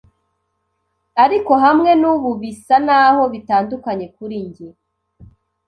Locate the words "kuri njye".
4.15-4.67